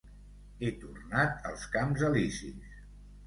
[0.61, 2.73] He tornat als camps Elisis.